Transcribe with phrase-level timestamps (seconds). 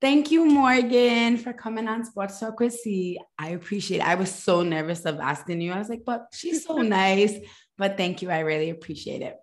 [0.00, 3.18] Thank you, Morgan, for coming on Sports Talk with C.
[3.38, 4.06] I appreciate it.
[4.06, 5.72] I was so nervous of asking you.
[5.72, 7.34] I was like, but she's so nice.
[7.78, 8.30] But thank you.
[8.30, 9.38] I really appreciate it.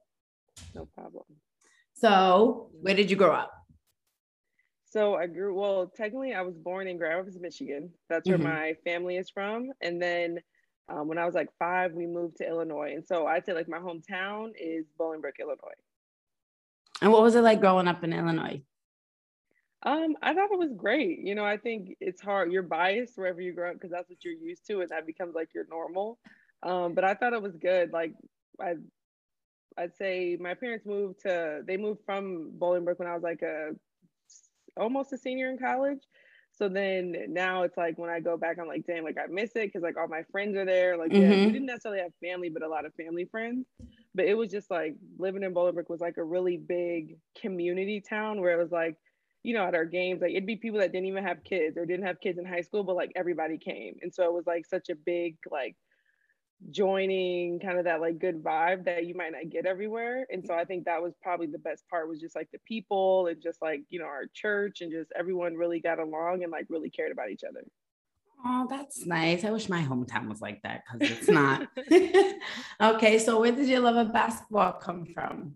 [0.76, 1.24] No problem.
[1.96, 3.61] So, where did you grow up?
[4.92, 5.88] So I grew well.
[5.96, 7.92] Technically, I was born in Grand Rapids, Michigan.
[8.10, 8.48] That's where mm-hmm.
[8.48, 9.72] my family is from.
[9.82, 10.40] And then
[10.90, 12.92] um, when I was like five, we moved to Illinois.
[12.94, 15.80] And so I'd say like my hometown is Bolingbrook, Illinois.
[17.02, 18.62] And what was it like growing up in Illinois?
[19.84, 21.20] Um, I thought it was great.
[21.20, 22.52] You know, I think it's hard.
[22.52, 25.34] You're biased wherever you grow up because that's what you're used to, and that becomes
[25.34, 26.20] like your normal.
[26.64, 27.94] Um, but I thought it was good.
[27.94, 28.14] Like
[28.60, 28.76] I,
[29.78, 31.62] I'd say my parents moved to.
[31.66, 33.72] They moved from Bolingbrook when I was like a
[34.78, 36.02] almost a senior in college.
[36.54, 39.52] So then now it's like when I go back, I'm like, damn, like I miss
[39.56, 40.98] it because like all my friends are there.
[40.98, 41.22] Like, mm-hmm.
[41.22, 43.66] yeah, we didn't necessarily have family, but a lot of family friends.
[44.14, 48.42] But it was just like living in Bolingbrook was like a really big community town
[48.42, 48.98] where it was like
[49.44, 51.86] you know, at our games, like it'd be people that didn't even have kids or
[51.86, 53.96] didn't have kids in high school, but like everybody came.
[54.02, 55.76] And so it was like such a big, like
[56.70, 60.26] joining kind of that like good vibe that you might not get everywhere.
[60.32, 63.28] And so I think that was probably the best part was just like the people
[63.28, 66.68] and just like, you know, our church and just everyone really got along and like
[66.70, 67.66] really cared about each other.
[68.44, 69.44] Oh, that's nice.
[69.44, 71.68] I wish my hometown was like that because it's not.
[72.96, 75.56] okay, so where did your love of basketball come from?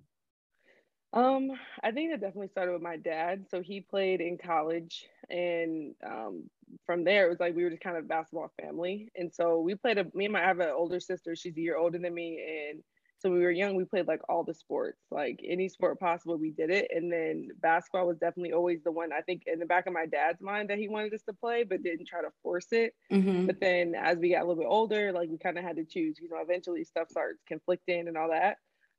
[1.16, 3.46] Um, I think it definitely started with my dad.
[3.50, 6.50] So he played in college, and um,
[6.86, 9.10] from there it was like we were just kind of basketball family.
[9.16, 9.98] And so we played.
[9.98, 11.36] A, me and my I have an older sister.
[11.36, 12.84] She's a year older than me, and
[13.18, 13.76] so we were young.
[13.76, 16.38] We played like all the sports, like any sport possible.
[16.38, 19.66] We did it, and then basketball was definitely always the one I think in the
[19.66, 22.30] back of my dad's mind that he wanted us to play, but didn't try to
[22.44, 22.94] force it.
[23.10, 23.46] Mm-hmm.
[23.46, 25.86] But then as we got a little bit older, like we kind of had to
[25.86, 26.20] choose.
[26.20, 28.58] You know, eventually stuff starts conflicting and all that.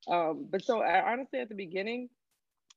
[0.08, 2.08] Um, but so I, honestly, at the beginning,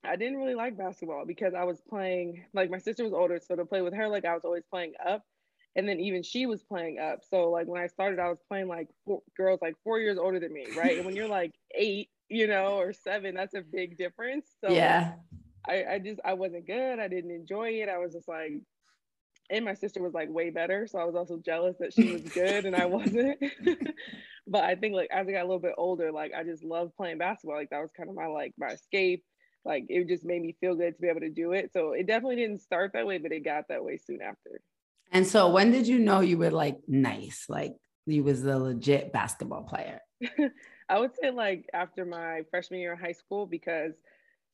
[0.03, 3.55] I didn't really like basketball because I was playing like my sister was older, so
[3.55, 5.23] to play with her, like I was always playing up,
[5.75, 7.19] and then even she was playing up.
[7.29, 10.39] So like when I started, I was playing like four, girls like four years older
[10.39, 10.95] than me, right?
[10.95, 14.47] and when you're like eight, you know, or seven, that's a big difference.
[14.63, 15.13] So yeah,
[15.67, 16.99] I, I just I wasn't good.
[16.99, 17.89] I didn't enjoy it.
[17.89, 18.53] I was just like,
[19.49, 22.21] and my sister was like way better, so I was also jealous that she was
[22.21, 23.39] good and I wasn't.
[24.47, 26.95] but I think like as I got a little bit older, like I just loved
[26.95, 27.57] playing basketball.
[27.57, 29.23] Like that was kind of my like my escape.
[29.65, 31.71] Like it just made me feel good to be able to do it.
[31.73, 34.61] So it definitely didn't start that way, but it got that way soon after.
[35.11, 37.45] And so when did you know you were like nice?
[37.49, 39.99] Like you was a legit basketball player?
[40.89, 43.93] I would say like after my freshman year of high school because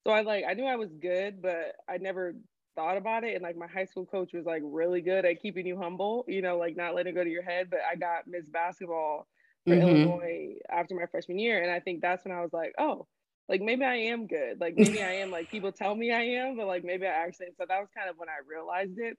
[0.05, 2.35] so I like I knew I was good, but I never
[2.75, 3.33] thought about it.
[3.33, 6.41] And like my high school coach was like really good at keeping you humble, you
[6.41, 7.69] know, like not letting it go to your head.
[7.69, 9.27] But I got Miss Basketball
[9.65, 9.87] for mm-hmm.
[9.87, 11.61] Illinois after my freshman year.
[11.61, 13.07] And I think that's when I was like, oh,
[13.47, 14.59] like maybe I am good.
[14.59, 17.47] Like maybe I am like people tell me I am, but like maybe I actually
[17.57, 19.17] so that was kind of when I realized it.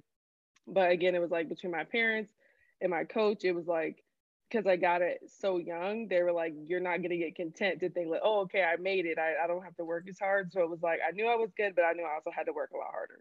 [0.66, 2.32] But again, it was like between my parents
[2.80, 4.02] and my coach, it was like
[4.50, 7.90] because I got it so young, they were like, you're not gonna get content to
[7.90, 9.18] think like, oh, okay, I made it.
[9.18, 10.52] I, I don't have to work as hard.
[10.52, 12.46] So it was like I knew I was good, but I knew I also had
[12.46, 13.20] to work a lot harder.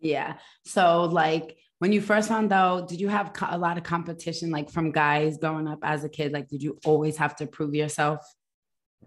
[0.00, 0.34] Yeah.
[0.64, 4.70] So like when you first found out, did you have a lot of competition like
[4.70, 6.32] from guys growing up as a kid?
[6.32, 8.20] Like, did you always have to prove yourself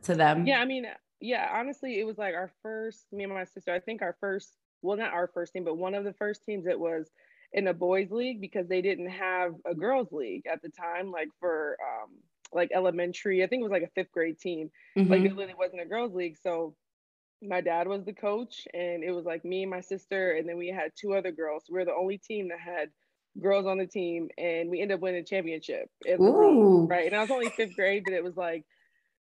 [0.04, 0.46] to them?
[0.46, 0.60] Yeah.
[0.60, 0.86] I mean,
[1.20, 4.54] yeah, honestly, it was like our first, me and my sister, I think our first,
[4.82, 7.10] well, not our first team, but one of the first teams that was
[7.54, 11.30] in a boys league because they didn't have a girls league at the time, like
[11.40, 12.12] for um
[12.54, 14.70] like elementary, I think it was like a fifth grade team.
[14.98, 15.12] Mm-hmm.
[15.12, 16.38] Like it literally wasn't a girls league.
[16.42, 16.76] So
[17.42, 20.58] my dad was the coach and it was like me and my sister and then
[20.58, 21.64] we had two other girls.
[21.70, 22.90] We are the only team that had
[23.40, 27.06] girls on the team and we ended up winning a championship league, right?
[27.06, 28.66] And i was only fifth grade but it was like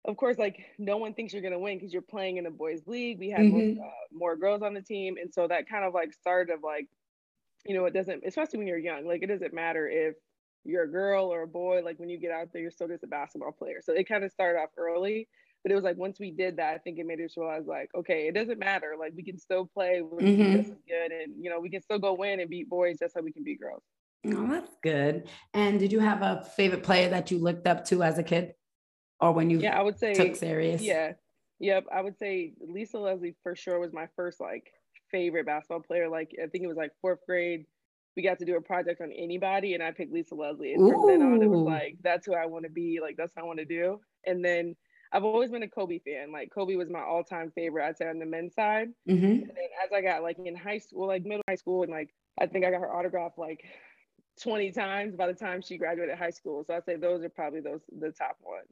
[0.06, 2.52] of course like no one thinks you're going to win because you're playing in a
[2.52, 3.20] boys league.
[3.20, 3.78] We had mm-hmm.
[3.78, 6.63] more, uh, more girls on the team and so that kind of like started of
[6.63, 6.88] like
[7.66, 10.16] you know it doesn't especially when you're young like it doesn't matter if
[10.63, 13.04] you're a girl or a boy like when you get out there you're still just
[13.04, 13.80] a basketball player.
[13.81, 15.28] So it kind of started off early
[15.64, 17.90] but it was like once we did that, I think it made us realize like,
[17.96, 18.96] okay, it doesn't matter.
[18.98, 20.58] Like we can still play, we're mm-hmm.
[20.58, 23.16] just as good, and you know we can still go win and beat boys just
[23.16, 23.84] like we can beat girls.
[24.28, 25.30] Oh, that's good.
[25.54, 28.54] And did you have a favorite player that you looked up to as a kid,
[29.20, 30.82] or when you yeah, I would say took serious?
[30.82, 31.14] Yeah,
[31.60, 31.86] yep.
[31.94, 34.72] I would say Lisa Leslie for sure was my first like
[35.12, 36.10] favorite basketball player.
[36.10, 37.66] Like I think it was like fourth grade.
[38.16, 40.74] We got to do a project on anybody, and I picked Lisa Leslie.
[40.74, 43.00] And from then on, it was like that's who I want to be.
[43.02, 44.00] Like that's what I want to do.
[44.26, 44.76] And then
[45.12, 46.32] I've always been a Kobe fan.
[46.32, 47.86] Like Kobe was my all-time favorite.
[47.86, 48.90] I'd say on the men's side.
[49.10, 49.26] Mm-hmm.
[49.26, 52.14] And then as I got like in high school, like middle high school, and like
[52.40, 53.66] I think I got her autograph like
[54.42, 56.64] 20 times by the time she graduated high school.
[56.66, 58.68] So I'd say those are probably those the top ones.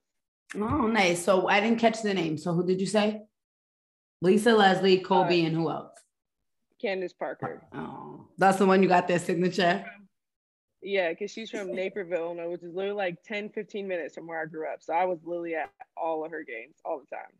[0.55, 1.23] Oh, nice.
[1.23, 2.37] So I didn't catch the name.
[2.37, 3.23] So who did you say?
[4.21, 5.91] Lisa Leslie, Kobe, uh, and who else?
[6.81, 7.63] Candace Parker.
[7.73, 9.85] Oh, that's the one you got their signature.
[10.81, 14.41] Yeah, because she's from Naperville, Illinois, which is literally like 10, 15 minutes from where
[14.41, 14.81] I grew up.
[14.81, 17.31] So I was literally at all of her games all the time.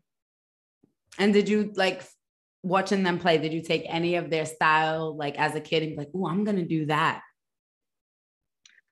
[1.18, 2.02] And did you like
[2.62, 3.38] watching them play?
[3.38, 6.26] Did you take any of their style like as a kid and be like, oh,
[6.26, 7.22] I'm gonna do that?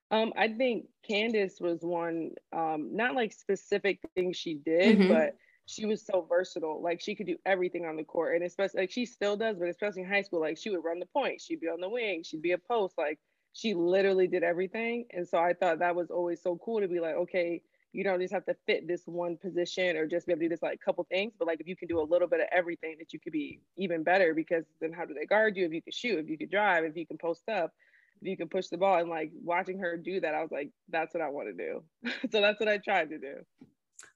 [0.09, 5.13] Um, I think Candace was one, um, not like specific things she did, mm-hmm.
[5.13, 5.35] but
[5.65, 6.81] she was so versatile.
[6.81, 8.35] Like she could do everything on the court.
[8.35, 10.99] And especially like she still does, but especially in high school, like she would run
[10.99, 13.19] the point, she'd be on the wing, she'd be a post, like
[13.57, 15.05] she literally did everything.
[15.09, 18.21] And so I thought that was always so cool to be like, okay, you don't
[18.21, 20.79] just have to fit this one position or just be able to do this like
[20.79, 23.19] couple things, but like if you can do a little bit of everything, that you
[23.19, 25.65] could be even better because then how do they guard you?
[25.65, 27.73] If you can shoot, if you could drive, if you can post up,
[28.21, 30.69] if you can push the ball, and like watching her do that, I was like,
[30.89, 31.83] that's what I want to do.
[32.31, 33.37] so that's what I tried to do.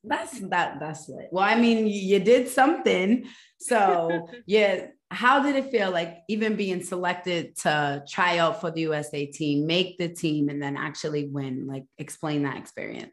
[0.03, 0.79] That's that.
[0.79, 1.29] That's it.
[1.31, 3.25] Well, I mean, you did something.
[3.57, 8.81] So yeah, how did it feel like even being selected to try out for the
[8.81, 11.67] USA team, make the team, and then actually win?
[11.67, 13.11] Like, explain that experience.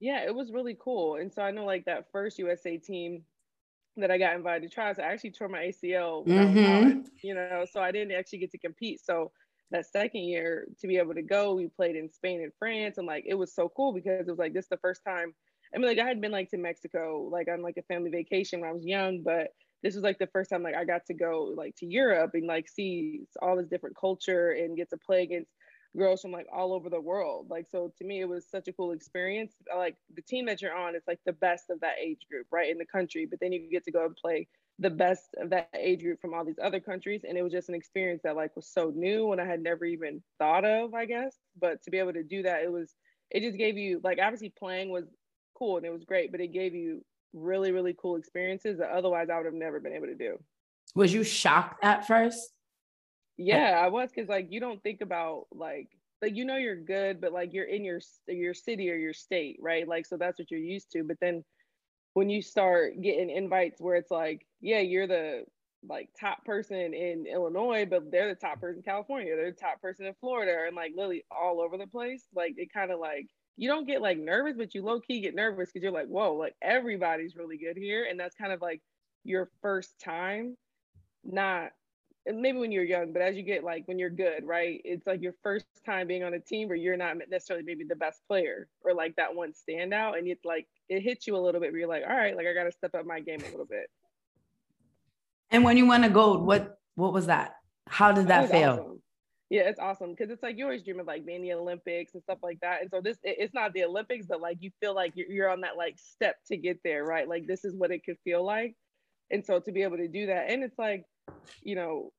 [0.00, 1.16] Yeah, it was really cool.
[1.16, 3.24] And so I know like that first USA team
[3.96, 7.00] that I got invited to try, so I actually tore my ACL mm-hmm.
[7.22, 9.00] you know, so I didn't actually get to compete.
[9.02, 9.32] So
[9.70, 13.06] that second year to be able to go, we played in Spain and France, and
[13.06, 15.34] like it was so cool because it was like this the first time.
[15.74, 18.60] I mean, like I had been like to Mexico, like on like a family vacation
[18.60, 19.48] when I was young, but
[19.82, 22.46] this was like the first time like I got to go like to Europe and
[22.46, 25.50] like see all this different culture and get to play against
[25.96, 27.46] girls from like all over the world.
[27.48, 29.54] Like so to me it was such a cool experience.
[29.74, 32.70] Like the team that you're on is like the best of that age group, right?
[32.70, 34.48] In the country, but then you get to go and play
[34.80, 37.68] the best of that age group from all these other countries and it was just
[37.68, 41.04] an experience that like was so new and I had never even thought of, I
[41.04, 41.36] guess.
[41.60, 42.94] But to be able to do that it was
[43.30, 45.04] it just gave you like obviously playing was
[45.56, 47.04] cool and it was great, but it gave you
[47.42, 50.38] really, really cool experiences that otherwise I would have never been able to do.
[50.94, 52.52] Was you shocked at first?
[53.36, 55.88] Yeah, I was because like you don't think about like
[56.20, 59.58] like you know you're good, but like you're in your your city or your state,
[59.60, 59.86] right?
[59.86, 61.04] Like so that's what you're used to.
[61.04, 61.44] But then
[62.14, 65.44] when you start getting invites where it's like, yeah, you're the
[65.88, 69.80] like top person in Illinois, but they're the top person in California, they're the top
[69.80, 72.24] person in Florida, and like literally all over the place.
[72.34, 75.34] Like it kind of like you don't get like nervous, but you low key get
[75.34, 78.06] nervous because you're like, whoa, like everybody's really good here.
[78.08, 78.80] And that's kind of like
[79.24, 80.56] your first time,
[81.24, 81.72] not
[82.24, 84.80] maybe when you're young, but as you get like when you're good, right?
[84.84, 87.96] It's like your first time being on a team where you're not necessarily maybe the
[87.96, 90.16] best player or like that one standout.
[90.16, 92.46] And it's like it hits you a little bit where you're like, all right, like
[92.46, 93.90] I gotta step up my game a little bit.
[95.50, 97.56] And when you won a gold, what what was that?
[97.88, 98.70] How did that, that feel?
[98.70, 99.02] Awesome.
[99.50, 102.12] Yeah, it's awesome because it's like you always dream of like being in the Olympics
[102.12, 102.82] and stuff like that.
[102.82, 105.62] And so this, it's not the Olympics, but like you feel like you're, you're on
[105.62, 107.26] that like step to get there, right?
[107.26, 108.74] Like this is what it could feel like.
[109.30, 111.04] And so to be able to do that, and it's like,
[111.62, 112.12] you know,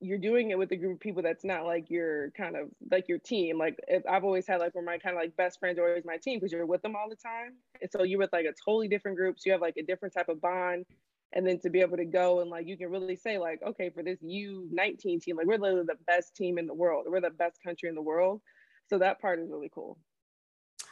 [0.00, 3.08] you're doing it with a group of people that's not like your kind of like
[3.08, 3.58] your team.
[3.58, 6.16] Like I've always had like where my kind of like best friends are always my
[6.16, 7.54] team because you're with them all the time.
[7.80, 9.38] And so you're with like a totally different group.
[9.38, 10.86] So you have like a different type of bond
[11.32, 13.90] and then to be able to go and like you can really say like okay
[13.90, 17.30] for this u19 team like we're literally the best team in the world we're the
[17.30, 18.40] best country in the world
[18.88, 19.98] so that part is really cool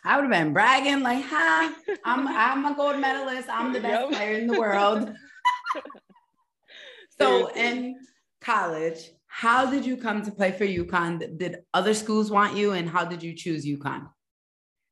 [0.02, 1.74] I would have been bragging like, "Ha!
[2.04, 3.48] I'm I'm a gold medalist.
[3.50, 4.12] I'm the best yep.
[4.12, 5.12] player in the world."
[7.18, 7.96] so in
[8.40, 11.38] college, how did you come to play for UConn?
[11.38, 14.08] Did other schools want you, and how did you choose UConn?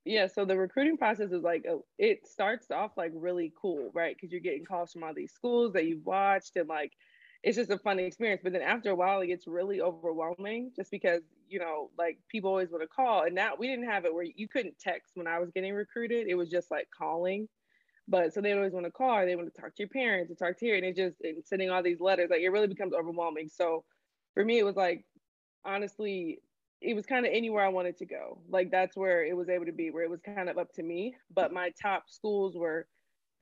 [0.08, 4.16] Yeah so the recruiting process is like oh, it starts off like really cool right?
[4.16, 6.92] Because you're getting calls from all these schools that you've watched and like
[7.42, 8.40] it's just a fun experience.
[8.42, 12.50] But then after a while it gets really overwhelming just because you know like people
[12.50, 13.24] always want to call.
[13.24, 16.26] And now we didn't have it where you couldn't text when i was getting recruited.
[16.26, 17.48] It was just like calling.
[18.08, 20.38] But so they always want to call they want to talk to your parents and
[20.38, 20.76] talk to here.
[20.76, 23.48] And it just and sending all these letters like it really becomes overwhelming.
[23.48, 23.84] So
[24.34, 25.04] for me it was like
[25.64, 26.40] honestly
[26.80, 28.38] it was kind of anywhere I wanted to go.
[28.48, 30.82] Like that's where it was able to be, where it was kind of up to
[30.82, 31.14] me.
[31.34, 32.86] But my top schools were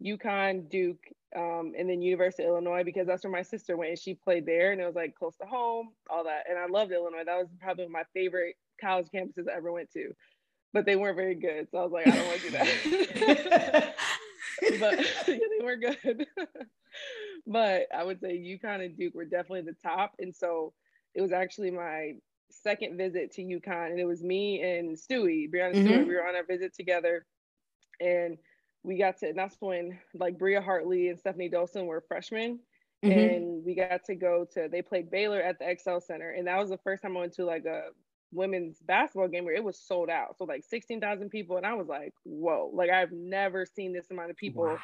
[0.03, 3.99] UConn, Duke, um, and then University of Illinois because that's where my sister went and
[3.99, 6.45] she played there and it was like close to home, all that.
[6.49, 7.25] And I loved Illinois.
[7.25, 10.13] That was probably my favorite college campuses I ever went to.
[10.73, 11.69] But they weren't very good.
[11.71, 13.95] So I was like, I don't want to do that.
[14.81, 16.27] but yeah, they were good.
[17.47, 20.15] but I would say UConn and Duke were definitely the top.
[20.19, 20.73] And so
[21.15, 22.15] it was actually my
[22.51, 25.87] second visit to UConn, and it was me and Stewie, Breanna mm-hmm.
[25.87, 26.07] Stewart.
[26.09, 27.27] We were on our visit together,
[28.01, 28.39] and
[28.83, 32.61] we got to, and that's when like Bria Hartley and Stephanie Dolson were freshmen.
[33.05, 33.19] Mm-hmm.
[33.19, 36.31] And we got to go to, they played Baylor at the XL Center.
[36.31, 37.89] And that was the first time I went to like a
[38.33, 40.37] women's basketball game where it was sold out.
[40.39, 41.57] So like 16,000 people.
[41.57, 44.79] And I was like, whoa, like I've never seen this amount of people wow.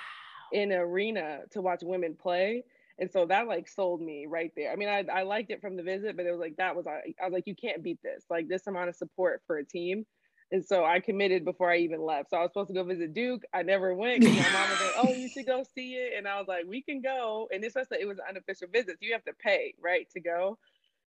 [0.52, 2.64] in an arena to watch women play.
[2.99, 4.73] And so that like sold me right there.
[4.73, 6.87] I mean, I, I liked it from the visit, but it was like, that was,
[6.87, 8.25] I, I was like, you can't beat this.
[8.31, 10.05] Like this amount of support for a team.
[10.53, 12.29] And so I committed before I even left.
[12.29, 13.43] So I was supposed to go visit Duke.
[13.55, 16.39] I never went my mom was like, "Oh, you should go see it." And I
[16.39, 19.25] was like, "We can go." And especially it was an unofficial visit, so you have
[19.25, 20.59] to pay right to go.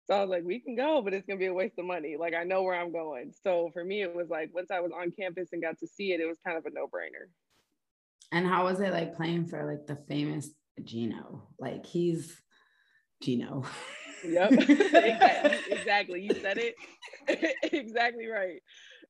[0.08, 2.16] So I was like, "We can go, but it's gonna be a waste of money.
[2.18, 4.90] Like I know where I'm going." So for me, it was like once I was
[4.90, 7.30] on campus and got to see it, it was kind of a no brainer.
[8.32, 10.50] And how was it like playing for like the famous
[10.85, 11.49] Geno?
[11.58, 12.40] Like he's
[13.23, 13.64] Geno.
[14.25, 15.58] Yep, exactly.
[15.70, 16.23] exactly.
[16.23, 16.75] You said it
[17.73, 18.61] exactly right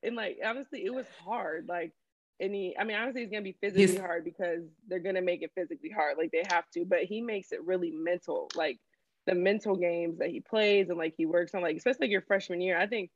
[0.03, 1.67] and like honestly, it was hard.
[1.69, 1.93] Like
[2.41, 5.53] any, I mean, honestly, it's gonna be physically He's, hard because they're gonna make it
[5.55, 6.85] physically hard, like they have to.
[6.85, 8.79] But he makes it really mental, like
[9.27, 12.23] the mental games that he plays and like he works on, like especially like your
[12.23, 12.79] freshman year.
[12.79, 13.11] I think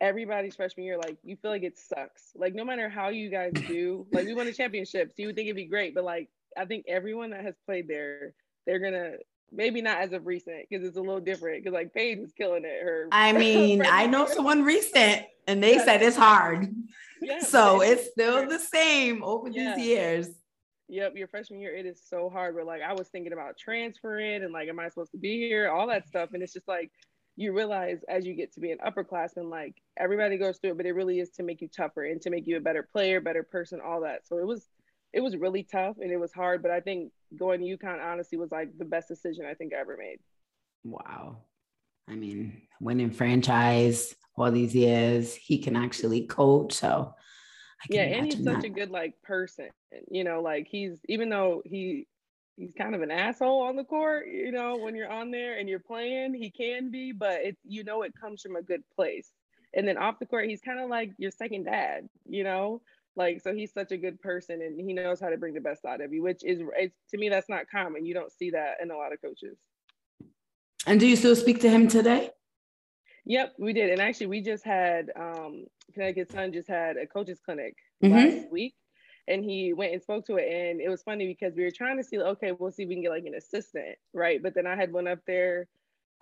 [0.00, 2.32] everybody's freshman year, like you feel like it sucks.
[2.34, 5.36] Like no matter how you guys do, like we won a championship, so you would
[5.36, 8.34] think it'd be great, but like I think everyone that has played there,
[8.66, 9.12] they're gonna
[9.52, 11.62] maybe not as of recent because it's a little different.
[11.62, 12.82] Because like Paige is killing it.
[12.82, 13.08] Her.
[13.12, 15.84] I mean, I know someone recent, and they yeah.
[15.84, 16.74] said it's hard.
[17.20, 19.74] Yeah, so it's still the same over yeah.
[19.76, 20.28] these years.
[20.88, 22.54] Yep, your freshman year, it is so hard.
[22.56, 25.70] But like, I was thinking about transferring and like, am I supposed to be here?
[25.70, 26.90] All that stuff, and it's just like
[27.36, 30.86] you realize as you get to be an upperclassman, like everybody goes through it, but
[30.86, 33.42] it really is to make you tougher and to make you a better player, better
[33.42, 34.26] person, all that.
[34.26, 34.66] So it was
[35.14, 38.36] it was really tough and it was hard, but I think going to UConn honestly
[38.36, 40.18] was like the best decision I think I ever made.
[40.84, 41.38] Wow.
[42.08, 46.74] I mean, winning franchise all these years, he can actually coach.
[46.74, 47.14] So
[47.88, 48.64] yeah, and he's such that.
[48.64, 49.68] a good like person.
[50.10, 52.06] You know, like he's even though he
[52.56, 55.68] he's kind of an asshole on the court, you know, when you're on there and
[55.68, 59.30] you're playing, he can be, but it's you know it comes from a good place.
[59.74, 62.80] And then off the court, he's kind of like your second dad, you know?
[63.16, 65.84] Like, so he's such a good person and he knows how to bring the best
[65.84, 66.58] out of you, which is,
[67.10, 68.04] to me, that's not common.
[68.04, 69.56] You don't see that in a lot of coaches.
[70.86, 72.30] And do you still speak to him today?
[73.26, 73.90] Yep, we did.
[73.90, 78.14] And actually, we just had, um, Connecticut Sun just had a coaches clinic mm-hmm.
[78.14, 78.74] last week.
[79.26, 80.52] And he went and spoke to it.
[80.52, 82.96] And it was funny because we were trying to see, okay, we'll see if we
[82.96, 84.42] can get like an assistant, right?
[84.42, 85.68] But then I had went up there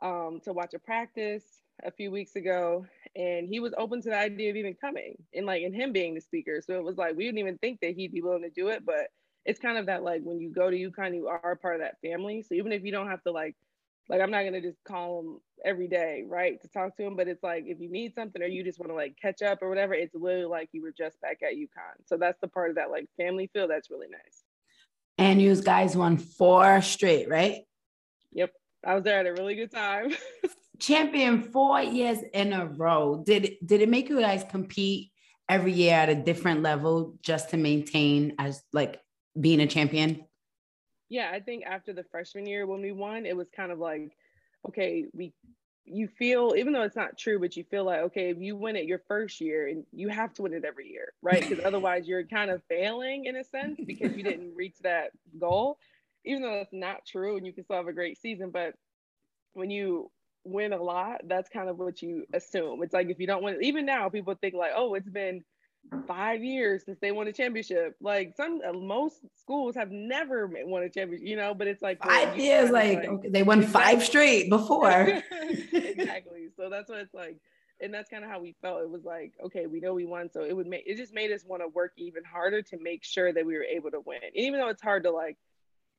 [0.02, 1.42] um, to watch a practice
[1.82, 5.47] a few weeks ago and he was open to the idea of even coming and
[5.47, 6.62] like and him being the speaker.
[6.64, 8.85] So it was like we didn't even think that he'd be willing to do it
[8.85, 9.09] but
[9.45, 12.00] it's kind of that like when you go to UConn you are part of that
[12.00, 12.42] family.
[12.42, 13.57] So even if you don't have to like
[14.09, 17.28] like I'm not gonna just call him every day right to talk to him but
[17.28, 19.69] it's like if you need something or you just want to like catch up or
[19.69, 22.76] whatever it's literally like you were just back at UConn so that's the part of
[22.76, 24.42] that like family feel that's really nice.
[25.19, 27.62] And you guys won four straight right?
[28.33, 28.52] Yep.
[28.85, 30.12] I was there at a really good time
[30.79, 33.23] champion four years in a row.
[33.25, 35.12] Did did it make you guys compete
[35.49, 39.00] every year at a different level just to maintain as like
[39.38, 40.25] being a champion?
[41.09, 44.17] Yeah, I think after the freshman year when we won, it was kind of like,
[44.69, 45.33] okay, we
[45.85, 48.76] you feel even though it's not true, but you feel like okay, if you win
[48.76, 51.47] it your first year and you have to win it every year, right?
[51.47, 55.79] Because otherwise you're kind of failing in a sense because you didn't reach that goal.
[56.25, 58.75] Even though that's not true and you can still have a great season, but
[59.55, 60.11] when you
[60.44, 62.82] win a lot, that's kind of what you assume.
[62.82, 65.44] It's like if you don't win, even now people think like, oh, it's been
[66.06, 67.96] five years since they won a championship.
[68.00, 71.54] Like some uh, most schools have never won a championship, you know.
[71.54, 73.82] But it's like five years, like, like okay, they won exactly.
[73.82, 74.90] five straight before.
[75.72, 76.49] exactly.
[76.56, 77.38] So that's what it's like,
[77.80, 78.82] and that's kind of how we felt.
[78.82, 81.30] It was like, okay, we know we won, so it would make it just made
[81.32, 84.20] us want to work even harder to make sure that we were able to win.
[84.22, 85.37] And even though it's hard to like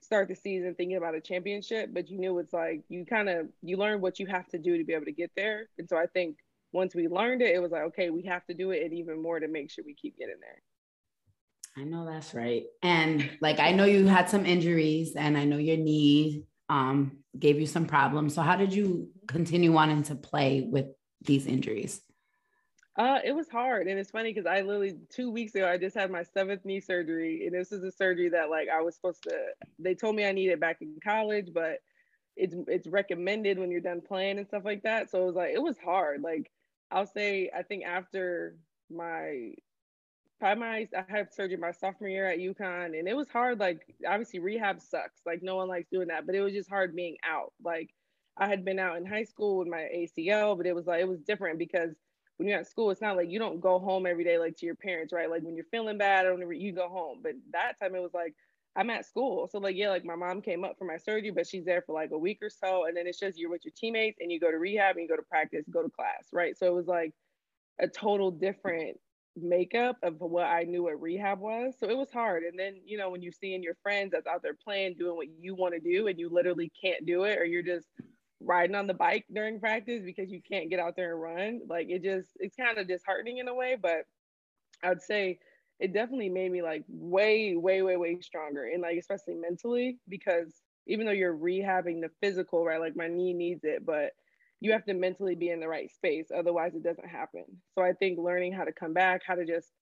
[0.04, 3.48] start the season thinking about a championship, but you knew it's like you kind of
[3.62, 5.70] you learn what you have to do to be able to get there.
[5.78, 6.38] And so I think
[6.72, 9.22] once we learned it, it was like, okay, we have to do it and even
[9.22, 10.62] more to make sure we keep getting there.
[11.78, 12.64] I know that's right.
[12.82, 17.60] And like I know you had some injuries and I know your knee um gave
[17.60, 18.36] you some problems.
[18.36, 20.88] So how did you continue wanting to play with
[21.22, 22.02] these injuries?
[22.96, 25.96] Uh, it was hard, and it's funny because I literally two weeks ago I just
[25.96, 29.24] had my seventh knee surgery, and this is a surgery that like I was supposed
[29.24, 29.36] to.
[29.80, 31.80] They told me I need it back in college, but
[32.36, 35.10] it's it's recommended when you're done playing and stuff like that.
[35.10, 36.22] So it was like it was hard.
[36.22, 36.52] Like
[36.92, 38.58] I'll say, I think after
[38.92, 39.54] my
[40.40, 43.60] probably my I had surgery my sophomore year at UConn, and it was hard.
[43.60, 45.22] Like obviously rehab sucks.
[45.26, 47.54] Like no one likes doing that, but it was just hard being out.
[47.64, 47.94] Like
[48.38, 51.08] I had been out in high school with my ACL, but it was like it
[51.08, 51.96] was different because
[52.38, 54.66] when you're at school, it's not like you don't go home every day like to
[54.66, 55.30] your parents, right?
[55.30, 57.20] Like when you're feeling bad or whenever you go home.
[57.22, 58.36] But that time it was like
[58.76, 59.48] I'm at school.
[59.48, 61.94] So like yeah, like my mom came up for my surgery, but she's there for
[61.94, 62.86] like a week or so.
[62.86, 65.10] And then it's just you're with your teammates and you go to rehab and you
[65.10, 66.58] go to practice, go to class, right?
[66.58, 67.14] So it was like
[67.80, 68.98] a total different
[69.36, 71.76] makeup of what I knew what rehab was.
[71.80, 72.44] So it was hard.
[72.44, 75.28] And then, you know, when you're seeing your friends that's out there playing, doing what
[75.40, 77.88] you want to do, and you literally can't do it, or you're just
[78.44, 81.88] riding on the bike during practice because you can't get out there and run, like
[81.90, 83.78] it just, it's kind of disheartening in a way.
[83.82, 84.06] But
[84.84, 85.40] I'd say
[85.80, 88.66] it definitely made me like way, way, way, way stronger.
[88.66, 92.80] And like, especially mentally, because even though you're rehabbing the physical, right?
[92.80, 94.12] Like my knee needs it, but
[94.64, 97.44] you have to mentally be in the right space otherwise it doesn't happen
[97.76, 99.74] so i think learning how to come back how to just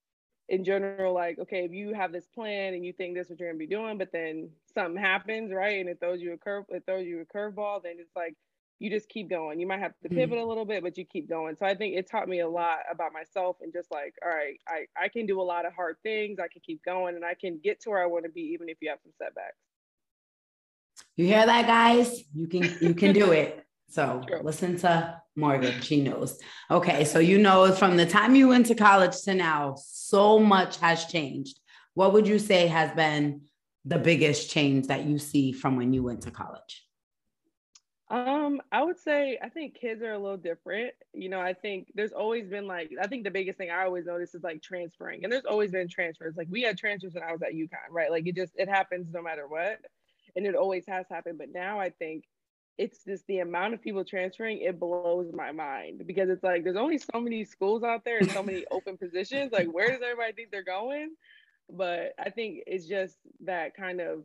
[0.49, 3.39] in general like okay if you have this plan and you think this is what
[3.39, 6.37] you're going to be doing but then something happens right and it throws you a
[6.37, 8.33] curve it throws you a curveball then it's like
[8.81, 10.43] you just keep going you might have to pivot mm-hmm.
[10.43, 12.79] a little bit but you keep going so i think it taught me a lot
[12.91, 15.95] about myself and just like all right i i can do a lot of hard
[16.03, 18.41] things i can keep going and i can get to where i want to be
[18.41, 19.55] even if you have some setbacks
[21.15, 24.41] you hear that guys you can you can do it So True.
[24.41, 25.81] listen to Morgan.
[25.81, 26.39] She knows.
[26.69, 27.03] Okay.
[27.03, 31.05] So you know from the time you went to college to now, so much has
[31.05, 31.59] changed.
[31.93, 33.41] What would you say has been
[33.83, 36.85] the biggest change that you see from when you went to college?
[38.11, 40.91] Um, I would say I think kids are a little different.
[41.13, 44.05] You know, I think there's always been like I think the biggest thing I always
[44.05, 45.23] notice is like transferring.
[45.23, 46.35] And there's always been transfers.
[46.35, 48.11] Like we had transfers when I was at UConn, right?
[48.11, 49.79] Like it just it happens no matter what.
[50.35, 51.37] And it always has happened.
[51.37, 52.25] But now I think
[52.77, 56.75] it's just the amount of people transferring it blows my mind because it's like there's
[56.75, 60.33] only so many schools out there and so many open positions like where does everybody
[60.33, 61.09] think they're going
[61.69, 64.23] but i think it's just that kind of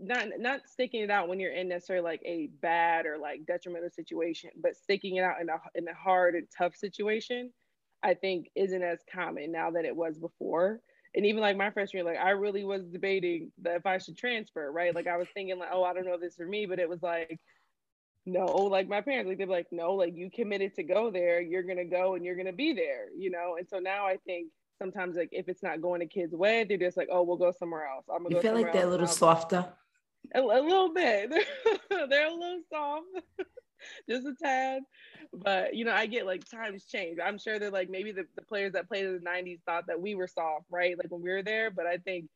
[0.00, 3.90] not not sticking it out when you're in necessarily like a bad or like detrimental
[3.90, 7.50] situation but sticking it out in a in a hard and tough situation
[8.02, 10.80] i think isn't as common now that it was before
[11.14, 14.16] and even like my freshman year, like I really was debating that if I should
[14.16, 14.94] transfer, right?
[14.94, 17.02] Like I was thinking like, oh, I don't know this for me, but it was
[17.02, 17.40] like
[18.26, 21.62] no, like my parents, like they're like, no, like you committed to go there, you're
[21.62, 23.56] gonna go and you're gonna be there, you know.
[23.58, 26.78] And so now I think sometimes like if it's not going to kids' way, they're
[26.78, 28.04] just like, oh, we'll go somewhere else.
[28.12, 29.66] I'm gonna you feel like they're a little softer.
[30.34, 31.30] A, a, little bit.
[31.30, 33.06] they're they're a little soft,
[34.08, 34.82] just a tad.
[35.32, 37.18] But you know, I get like times change.
[37.24, 40.00] I'm sure they're like maybe the, the players that played in the 90s thought that
[40.00, 40.96] we were soft, right?
[40.96, 42.26] Like when we were there, but I think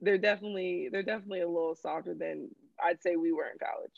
[0.00, 2.48] they're definitely they're definitely a little softer than
[2.82, 3.92] I'd say we were in college.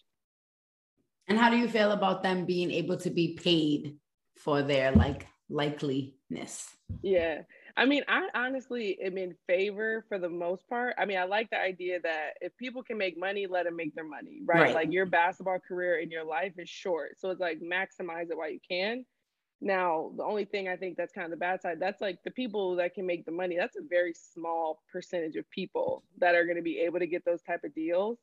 [1.28, 3.96] And how do you feel about them being able to be paid
[4.36, 6.68] for their like likeliness?
[7.02, 7.42] Yeah.
[7.76, 10.94] I mean, I honestly am in favor for the most part.
[10.96, 13.94] I mean, I like the idea that if people can make money, let them make
[13.94, 14.60] their money, right?
[14.60, 14.74] right?
[14.74, 17.18] Like your basketball career in your life is short.
[17.18, 19.04] So it's like maximize it while you can.
[19.60, 22.30] Now, the only thing I think that's kind of the bad side, that's like the
[22.30, 26.44] people that can make the money, that's a very small percentage of people that are
[26.44, 28.18] going to be able to get those type of deals.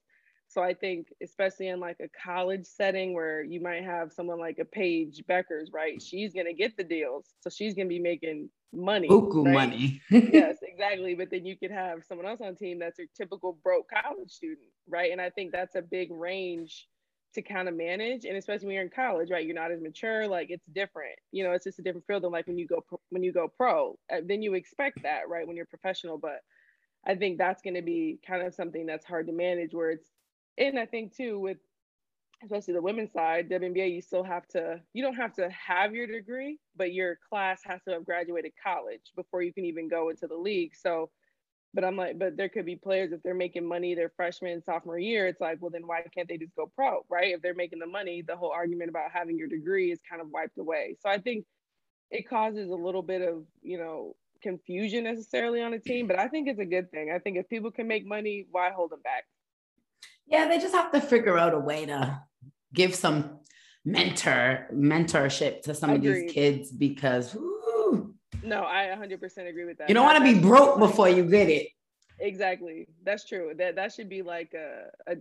[0.52, 4.60] So I think, especially in like a college setting where you might have someone like
[4.60, 6.02] a Paige Bueckers, right?
[6.02, 9.54] She's gonna get the deals, so she's gonna be making money, buku right?
[9.54, 10.02] money.
[10.10, 11.16] yes, exactly.
[11.16, 14.30] But then you could have someone else on the team that's a typical broke college
[14.30, 15.14] student, right?
[15.14, 16.86] And I think that's a big range
[17.36, 19.46] to kind of manage, and especially when you're in college, right?
[19.46, 20.28] You're not as mature.
[20.28, 21.16] Like it's different.
[21.32, 23.48] You know, it's just a different field than like when you go when you go
[23.48, 23.98] pro.
[24.12, 25.48] Uh, then you expect that, right?
[25.48, 26.42] When you're professional, but
[27.08, 30.10] I think that's going to be kind of something that's hard to manage where it's
[30.58, 31.58] and I think too with
[32.44, 36.08] especially the women's side, WNBA, you still have to you don't have to have your
[36.08, 40.28] degree, but your class has to have graduated college before you can even go into
[40.28, 40.76] the league.
[40.76, 41.10] So
[41.74, 45.00] but I'm like, but there could be players if they're making money their freshman, sophomore
[45.00, 47.34] year, it's like, well, then why can't they just go pro, right?
[47.34, 50.28] If they're making the money, the whole argument about having your degree is kind of
[50.32, 50.98] wiped away.
[51.00, 51.46] So I think
[52.10, 56.28] it causes a little bit of, you know, confusion necessarily on a team, but I
[56.28, 57.12] think it's a good thing.
[57.14, 59.24] I think if people can make money, why hold them back?
[60.32, 62.22] Yeah, they just have to figure out a way to
[62.74, 63.40] give some
[63.84, 68.14] mentor mentorship to some of these kids because woo,
[68.44, 69.90] no, I 100% agree with that.
[69.90, 71.68] You don't want to be broke before you get it.
[72.20, 72.88] Exactly.
[73.04, 73.54] That's true.
[73.58, 75.16] That that should be like a, a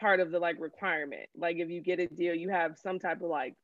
[0.00, 1.28] part of the like requirement.
[1.36, 3.54] Like if you get a deal, you have some type of like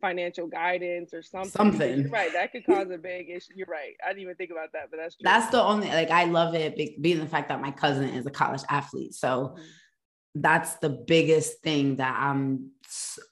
[0.00, 1.50] financial guidance or something.
[1.50, 2.00] Something.
[2.00, 2.32] You're right.
[2.32, 3.52] That could cause a big issue.
[3.54, 3.94] You're right.
[4.02, 5.24] I didn't even think about that, but that's true.
[5.24, 8.30] That's the only like I love it being the fact that my cousin is a
[8.30, 9.14] college athlete.
[9.14, 9.62] So mm-hmm
[10.42, 12.70] that's the biggest thing that I'm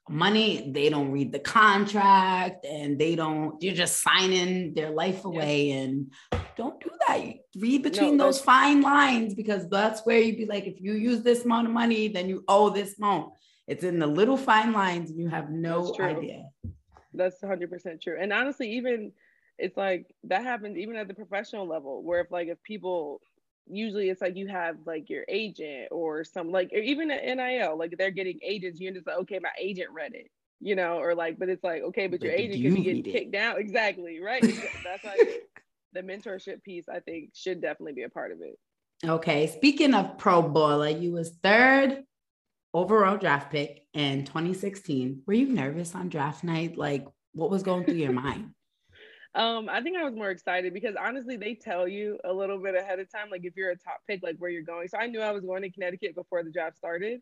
[0.09, 5.69] money they don't read the contract and they don't you're just signing their life away
[5.69, 5.77] yeah.
[5.77, 6.13] and
[6.57, 7.23] don't do that.
[7.57, 11.23] Read between no, those fine lines because that's where you'd be like if you use
[11.23, 13.33] this amount of money then you owe this amount.
[13.67, 16.45] It's in the little fine lines and you have no idea.
[17.15, 18.17] That's 100% true.
[18.21, 19.13] And honestly even
[19.59, 23.21] it's like that happens even at the professional level where if like if people
[23.69, 27.79] usually it's like you have like your agent or some like or even at NIL,
[27.79, 31.15] like they're getting agents, you're just like, okay, my agent read it, you know, or
[31.15, 33.59] like, but it's like, okay, but, but your agent could be getting kicked down.
[33.59, 34.43] Exactly, right?
[34.85, 35.43] That's like
[35.93, 38.59] the mentorship piece, I think, should definitely be a part of it.
[39.05, 39.47] Okay.
[39.47, 42.03] Speaking of pro bowler, you was third
[42.73, 45.23] overall draft pick in 2016.
[45.27, 46.79] Were you nervous on draft night?
[46.79, 48.53] Like what was going through your mind?
[49.37, 52.75] Um, I think I was more excited because honestly, they tell you a little bit
[52.75, 54.89] ahead of time, like if you're a top pick, like where you're going.
[54.89, 57.21] So I knew I was going to Connecticut before the draft started.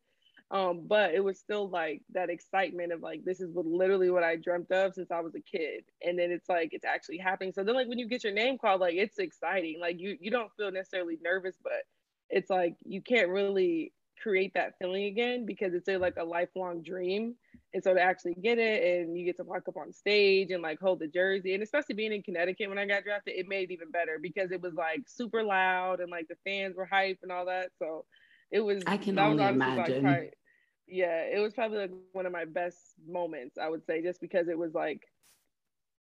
[0.50, 4.22] Um, but it was still like that excitement of like this is what literally what
[4.22, 5.84] I dreamt of since I was a kid.
[6.02, 7.52] And then it's like it's actually happening.
[7.52, 9.80] So then like when you get your name called, like it's exciting.
[9.80, 11.82] Like you you don't feel necessarily nervous, but
[12.30, 16.82] it's like you can't really create that feeling again because it's a, like a lifelong
[16.82, 17.34] dream.
[17.72, 20.62] And so to actually get it and you get to walk up on stage and
[20.62, 23.70] like hold the jersey, and especially being in Connecticut when I got drafted, it made
[23.70, 27.18] it even better because it was like super loud and like the fans were hype
[27.22, 27.70] and all that.
[27.78, 28.04] So
[28.50, 29.76] it was I can only imagine.
[29.76, 30.30] Like probably,
[30.86, 34.48] yeah, it was probably like one of my best moments, I would say, just because
[34.48, 35.02] it was like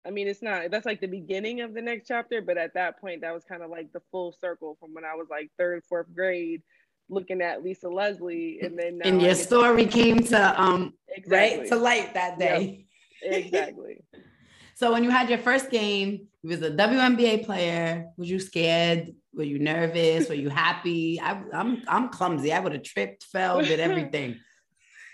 [0.07, 3.01] I mean, it's not that's like the beginning of the next chapter, but at that
[3.01, 5.83] point, that was kind of like the full circle from when I was like third,
[5.89, 6.63] fourth grade
[7.09, 11.59] looking at Lisa Leslie, and then and your story came to um exactly.
[11.59, 12.87] right to light that day.
[13.23, 13.45] Yep.
[13.45, 14.05] Exactly.
[14.75, 18.11] so when you had your first game, you was a WNBA player.
[18.17, 19.15] Was you scared?
[19.35, 20.29] Were you nervous?
[20.29, 21.21] Were you happy?
[21.21, 22.53] I, I'm I'm clumsy.
[22.53, 24.37] I would have tripped, fell, did everything.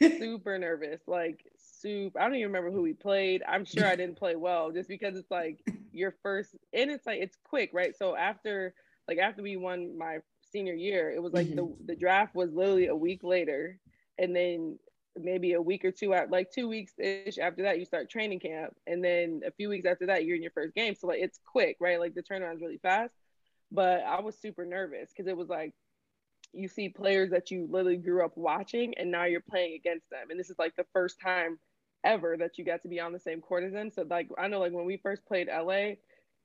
[0.19, 2.19] super nervous, like super.
[2.19, 3.43] I don't even remember who we played.
[3.47, 5.61] I'm sure I didn't play well, just because it's like
[5.93, 7.97] your first, and it's like it's quick, right?
[7.97, 8.75] So after
[9.09, 10.19] like after we won my
[10.51, 11.11] senior year.
[11.11, 11.57] It was like mm-hmm.
[11.57, 13.79] the the draft was literally a week later,
[14.19, 14.79] and then
[15.19, 18.41] maybe a week or two out, like two weeks ish after that, you start training
[18.41, 20.95] camp, and then a few weeks after that, you're in your first game.
[20.95, 21.99] So like it's quick, right?
[21.99, 23.15] Like the turnaround's really fast.
[23.73, 25.75] But I was super nervous because it was like
[26.53, 30.31] you see players that you literally grew up watching, and now you're playing against them,
[30.31, 31.59] and this is like the first time
[32.05, 33.91] ever that you got to be on the same court as them.
[33.91, 35.93] So like I know like when we first played LA,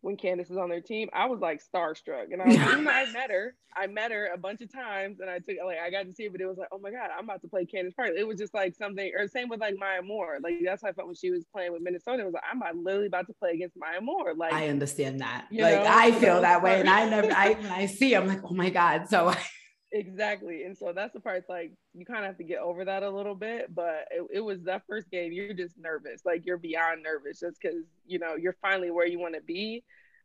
[0.06, 2.32] when Candace was on their team, I was like starstruck.
[2.32, 3.56] And I was I met her.
[3.76, 6.26] I met her a bunch of times and I took like I got to see
[6.26, 8.12] her, but it was like, oh my God, I'm about to play Candace Park.
[8.16, 10.38] It was just like something, or same with like Maya Moore.
[10.44, 12.22] Like that's how I felt when she was playing with Minnesota.
[12.22, 14.36] It was like, I'm about, literally about to play against Maya Moore.
[14.36, 15.48] Like I understand that.
[15.52, 15.86] Like know?
[15.88, 16.80] I feel that way.
[16.80, 19.10] And I never I when I see I'm like, oh my God.
[19.10, 19.34] So
[19.96, 20.64] exactly.
[20.64, 23.04] And so that's the part it's like you kind of have to get over that
[23.04, 26.58] a little bit but it, it was that first game you're just nervous like you're
[26.58, 29.84] beyond nervous just because you know you're finally where you want to be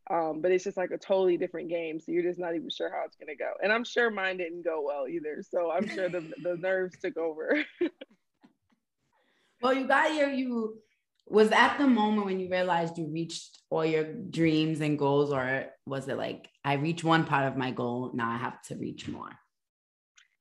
[0.09, 2.89] um, but it's just like a totally different game so you're just not even sure
[2.89, 3.51] how it's going to go.
[3.63, 7.17] And i'm sure mine didn't go well either so i'm sure the, the nerves took
[7.17, 7.63] over.
[9.63, 10.79] Well you got here you
[11.27, 15.67] was at the moment when you realized you reached all your dreams and goals or
[15.85, 19.07] was it like i reached one part of my goal now i have to reach
[19.07, 19.29] more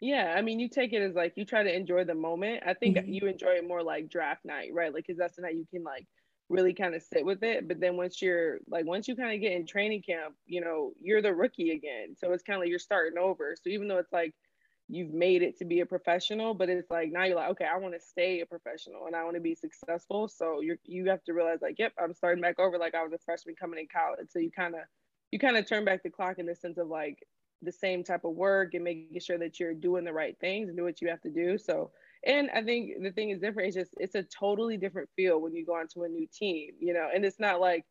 [0.00, 2.62] yeah, I mean, you take it as like you try to enjoy the moment.
[2.66, 3.12] I think mm-hmm.
[3.12, 4.92] you enjoy it more like draft night, right?
[4.92, 6.06] Like, cause that's the night you can like
[6.48, 7.68] really kind of sit with it.
[7.68, 10.92] But then once you're like, once you kind of get in training camp, you know,
[11.00, 12.16] you're the rookie again.
[12.16, 13.54] So it's kind of like you're starting over.
[13.62, 14.34] So even though it's like
[14.88, 17.76] you've made it to be a professional, but it's like now you're like, okay, I
[17.76, 20.28] want to stay a professional and I want to be successful.
[20.28, 23.12] So you you have to realize like, yep, I'm starting back over like I was
[23.12, 24.28] a freshman coming in college.
[24.30, 24.80] So you kind of
[25.30, 27.18] you kind of turn back the clock in the sense of like
[27.62, 30.76] the same type of work and making sure that you're doing the right things and
[30.76, 31.58] do what you have to do.
[31.58, 31.90] So,
[32.24, 33.68] and I think the thing is different.
[33.68, 36.92] It's just it's a totally different feel when you go onto a new team, you
[36.92, 37.08] know.
[37.14, 37.84] And it's not like,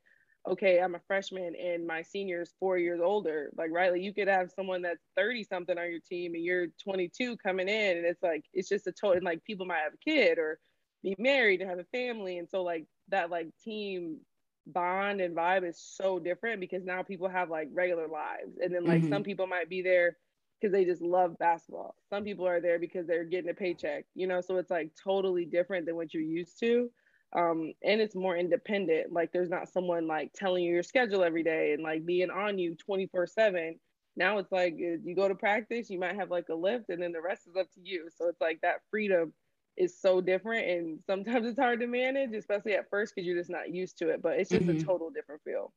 [0.48, 3.50] okay, I'm a freshman and my senior is four years older.
[3.58, 7.38] Like, like you could have someone that's 30 something on your team and you're 22
[7.38, 9.24] coming in, and it's like it's just a total.
[9.24, 10.60] Like people might have a kid or
[11.04, 14.20] be married and have a family, and so like that like team
[14.67, 18.58] bond and vibe is so different because now people have like regular lives.
[18.62, 19.13] And then like mm-hmm.
[19.13, 20.17] some people might be there
[20.60, 21.95] because they just love basketball.
[22.10, 24.41] Some people are there because they're getting a paycheck you know?
[24.41, 26.89] So it's like totally different than what you're used to.
[27.34, 29.13] Um, and it's more independent.
[29.13, 32.58] Like there's not someone like telling you your schedule every day and like being on
[32.58, 33.80] you 24 7
[34.19, 37.13] now it's like you go to practice you might have like a lift and then
[37.13, 38.10] the rest is up to you.
[38.15, 39.34] So it's like that freedom
[39.80, 43.50] is so different and sometimes it's hard to manage especially at first because you're just
[43.50, 44.80] not used to it but it's just mm-hmm.
[44.80, 45.74] a total different feel.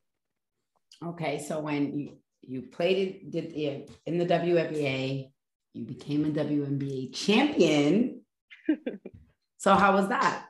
[1.05, 5.31] Okay so when you you played it did in the WNBA
[5.75, 8.21] you became a WNBA champion.
[9.63, 10.47] So how was that?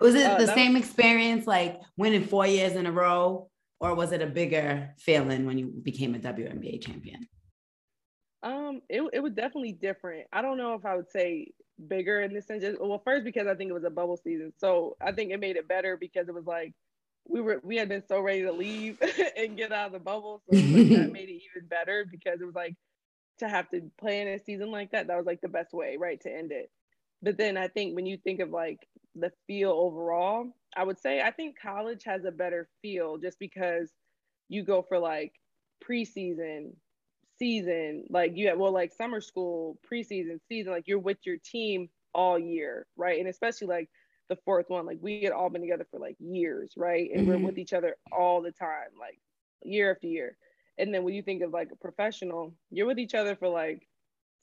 [0.00, 3.96] Was it uh, the same was- experience like winning four years in a row or
[3.96, 7.26] was it a bigger feeling when you became a WNBA champion
[8.42, 10.26] um, it, it was definitely different.
[10.32, 11.48] I don't know if I would say
[11.88, 12.64] bigger in this sense.
[12.80, 15.56] Well, first because I think it was a bubble season, so I think it made
[15.56, 16.74] it better because it was like
[17.28, 18.98] we were we had been so ready to leave
[19.36, 20.42] and get out of the bubble.
[20.48, 22.76] So like that made it even better because it was like
[23.38, 25.96] to have to play in a season like that, that was like the best way,
[25.96, 26.70] right, to end it.
[27.22, 28.78] But then I think when you think of like
[29.14, 30.46] the feel overall,
[30.76, 33.90] I would say I think college has a better feel just because
[34.48, 35.34] you go for like
[35.84, 36.72] preseason,
[37.38, 41.88] season, like you have well like summer school, preseason, season, like you're with your team
[42.14, 43.18] all year, right?
[43.18, 43.88] And especially like
[44.28, 47.10] the fourth one, like we had all been together for like years, right?
[47.12, 47.42] And mm-hmm.
[47.42, 49.18] we're with each other all the time, like
[49.62, 50.36] year after year.
[50.78, 53.88] And then when you think of like a professional, you're with each other for like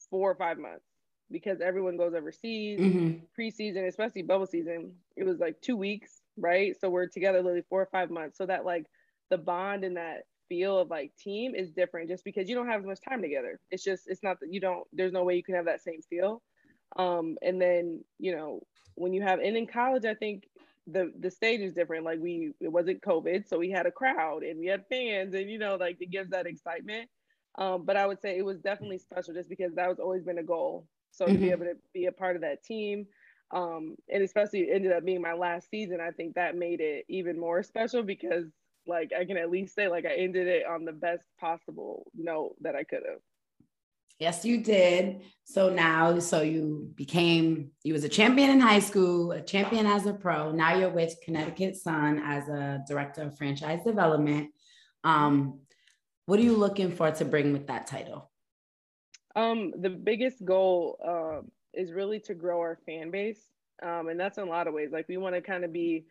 [0.10, 0.86] four or five months
[1.32, 3.18] because everyone goes overseas, mm-hmm.
[3.40, 4.94] preseason, especially bubble season.
[5.16, 6.76] It was like two weeks, right?
[6.80, 8.38] So we're together literally four or five months.
[8.38, 8.86] So that like
[9.30, 12.82] the bond and that feel of like team is different just because you don't have
[12.82, 13.60] as much time together.
[13.72, 16.02] It's just it's not that you don't there's no way you can have that same
[16.10, 16.42] feel.
[16.98, 18.62] Um and then, you know,
[18.96, 20.48] when you have and in college, I think
[20.88, 22.06] the the stage is different.
[22.06, 25.50] Like we it wasn't COVID, so we had a crowd and we had fans and
[25.50, 27.10] you know, like it gives that excitement.
[27.58, 30.40] Um, but I would say it was definitely special just because that was always been
[30.40, 30.88] a goal.
[31.12, 31.34] So mm-hmm.
[31.34, 31.54] to be mm-hmm.
[31.54, 33.08] able to be a part of that team,
[33.52, 37.40] um, and especially ended up being my last season, I think that made it even
[37.40, 38.46] more special because
[38.88, 42.56] like I can at least say like I ended it on the best possible note
[42.62, 43.20] that I could have.
[44.20, 45.24] Yes, you did.
[45.44, 50.06] So now, so you became, you was a champion in high school, a champion as
[50.06, 50.54] a pro.
[50.54, 54.52] Now you're with Connecticut Sun as a director of franchise development.
[55.04, 55.60] Um,
[56.28, 58.32] what are you looking for to bring with that title?
[59.36, 63.42] Um, the biggest goal uh, is really to grow our fan base.
[63.84, 64.92] Um, and that's in a lot of ways.
[64.94, 66.06] Like we want to kind of be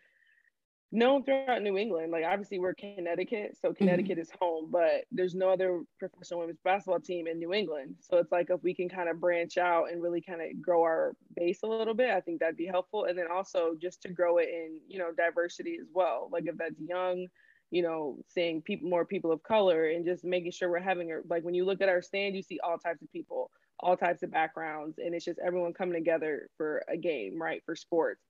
[0.94, 2.12] known throughout New England.
[2.12, 3.76] Like obviously we're Connecticut, so mm-hmm.
[3.76, 4.20] Connecticut mm-hmm.
[4.20, 7.96] is home, but there's no other professional women's basketball team in New England.
[8.00, 10.82] So it's like if we can kind of branch out and really kind of grow
[10.82, 13.04] our base a little bit, I think that'd be helpful.
[13.04, 16.28] And then also just to grow it in, you know, diversity as well.
[16.32, 17.26] Like if that's young,
[17.70, 21.16] you know, seeing people more people of color and just making sure we're having a
[21.28, 24.22] like when you look at our stand, you see all types of people, all types
[24.22, 27.62] of backgrounds, and it's just everyone coming together for a game, right?
[27.66, 28.20] For sports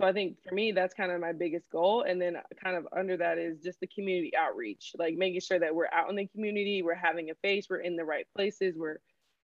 [0.00, 2.02] so I think for me, that's kind of my biggest goal.
[2.02, 5.58] And then uh, kind of under that is just the community outreach, like making sure
[5.58, 8.76] that we're out in the community, we're having a face, we're in the right places,
[8.78, 8.98] we're,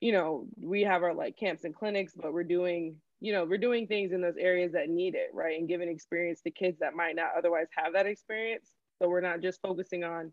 [0.00, 3.58] you know, we have our like camps and clinics, but we're doing, you know, we're
[3.58, 5.56] doing things in those areas that need it, right?
[5.56, 8.72] And giving experience to kids that might not otherwise have that experience.
[9.00, 10.32] So we're not just focusing on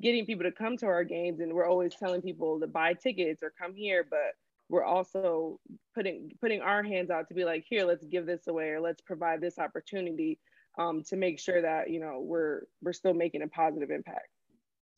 [0.00, 3.44] getting people to come to our games and we're always telling people to buy tickets
[3.44, 4.34] or come here, but
[4.72, 5.60] we're also
[5.94, 9.02] putting putting our hands out to be like here let's give this away or let's
[9.02, 10.40] provide this opportunity
[10.78, 14.28] um, to make sure that you know we're we're still making a positive impact.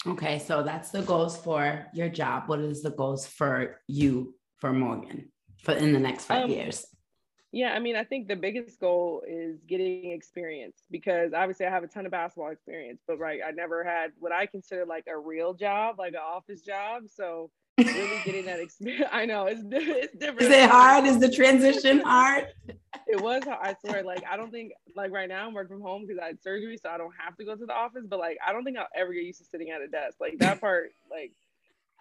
[0.06, 2.44] Okay so that's the goals for your job.
[2.46, 6.86] What is the goals for you for morgan for in the next five um, years?
[7.54, 11.84] yeah, I mean, I think the biggest goal is getting experience because obviously I have
[11.84, 15.16] a ton of basketball experience, but right, I never had what I consider like a
[15.16, 17.04] real job, like an office job.
[17.06, 19.08] So really getting that experience.
[19.12, 20.42] I know it's it's different.
[20.42, 21.04] Is it hard?
[21.04, 22.48] Is the transition hard?
[23.06, 23.42] it was.
[23.46, 24.02] I swear.
[24.02, 26.78] Like I don't think like right now I'm working from home because I had surgery,
[26.80, 28.04] so I don't have to go to the office.
[28.08, 30.16] But like I don't think I'll ever get used to sitting at a desk.
[30.20, 31.32] Like that part, like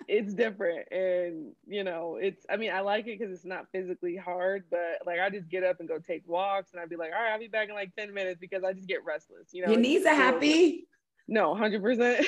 [0.07, 2.45] it's different, and you know, it's.
[2.49, 5.63] I mean, I like it because it's not physically hard, but like I just get
[5.63, 7.75] up and go take walks, and I'd be like, all right, I'll be back in
[7.75, 9.49] like ten minutes because I just get restless.
[9.51, 10.87] You know, your knees are happy.
[11.27, 12.25] No, hundred percent.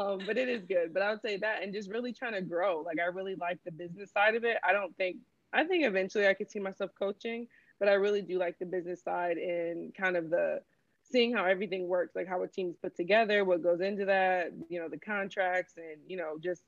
[0.00, 0.92] Um, but it is good.
[0.92, 2.82] But I would say that and just really trying to grow.
[2.84, 4.58] Like I really like the business side of it.
[4.64, 5.16] I don't think
[5.52, 7.46] I think eventually I could see myself coaching,
[7.78, 10.60] but I really do like the business side and kind of the
[11.02, 14.80] seeing how everything works, like how a team's put together, what goes into that, you
[14.80, 16.62] know, the contracts and you know, just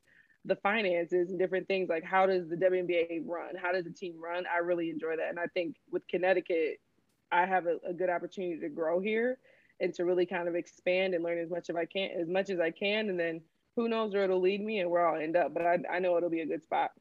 [0.45, 3.55] the finances and different things like how does the WNBA run?
[3.61, 4.45] How does the team run?
[4.53, 5.29] I really enjoy that.
[5.29, 6.79] And I think with Connecticut,
[7.31, 9.37] I have a, a good opportunity to grow here
[9.79, 12.49] and to really kind of expand and learn as much as I can, as much
[12.49, 13.41] as I can, and then
[13.75, 15.53] who knows where it'll lead me and where I'll end up.
[15.53, 16.91] But I, I know it'll be a good spot.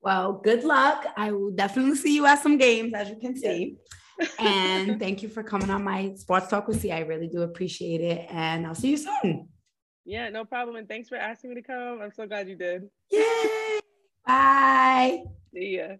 [0.00, 1.06] Well, good luck.
[1.16, 3.76] I will definitely see you at some games, as you can see.
[4.38, 6.90] and thank you for coming on my Sports Talk with C.
[6.90, 8.26] I really do appreciate it.
[8.30, 9.48] And I'll see you soon.
[10.04, 10.76] Yeah, no problem.
[10.76, 12.00] And thanks for asking me to come.
[12.02, 12.88] I'm so glad you did.
[13.10, 13.80] Yay.
[14.26, 15.22] Bye.
[15.54, 15.96] See ya.